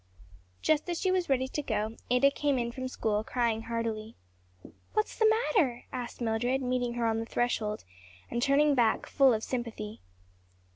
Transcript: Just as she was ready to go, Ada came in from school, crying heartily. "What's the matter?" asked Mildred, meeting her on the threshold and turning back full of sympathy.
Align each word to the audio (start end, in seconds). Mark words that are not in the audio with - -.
Just 0.63 0.89
as 0.89 0.99
she 0.99 1.11
was 1.11 1.29
ready 1.29 1.47
to 1.49 1.61
go, 1.61 1.95
Ada 2.09 2.31
came 2.31 2.57
in 2.57 2.71
from 2.71 2.87
school, 2.87 3.23
crying 3.23 3.61
heartily. 3.61 4.15
"What's 4.93 5.15
the 5.15 5.29
matter?" 5.53 5.83
asked 5.93 6.21
Mildred, 6.21 6.63
meeting 6.63 6.95
her 6.95 7.05
on 7.05 7.19
the 7.19 7.25
threshold 7.27 7.83
and 8.31 8.41
turning 8.41 8.73
back 8.73 9.05
full 9.05 9.31
of 9.31 9.43
sympathy. 9.43 10.01